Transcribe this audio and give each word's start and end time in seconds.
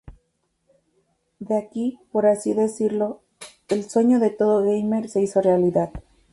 De 1.37 1.55
aquí 1.55 1.99
por 2.11 2.25
así 2.25 2.55
decirlo, 2.55 3.21
el 3.67 3.87
sueño 3.87 4.17
de 4.19 4.31
todo 4.31 4.63
Gamer 4.63 5.07
se 5.11 5.21
hizo 5.21 5.41
realidad. 5.41 5.91